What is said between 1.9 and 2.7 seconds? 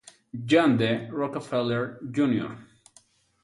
Jr.